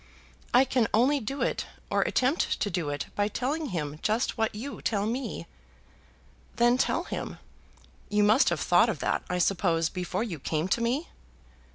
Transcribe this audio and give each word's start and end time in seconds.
"I 0.51 0.65
can 0.65 0.87
only 0.95 1.19
do 1.19 1.43
it, 1.43 1.67
or 1.91 2.01
attempt 2.01 2.59
to 2.61 2.71
do 2.71 2.89
it, 2.89 3.05
by 3.15 3.27
telling 3.27 3.67
him 3.67 3.99
just 4.01 4.35
what 4.35 4.55
you 4.55 4.81
tell 4.81 5.05
me." 5.05 5.45
"Then 6.55 6.75
tell 6.79 7.03
him. 7.03 7.37
You 8.09 8.23
must 8.23 8.49
have 8.49 8.59
thought 8.61 8.89
of 8.89 8.97
that, 8.97 9.21
I 9.29 9.37
suppose, 9.37 9.89
before 9.89 10.23
you 10.23 10.39
came 10.39 10.67
to 10.69 10.81
me." 10.81 11.09